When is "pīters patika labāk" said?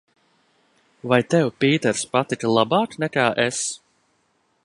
1.65-2.97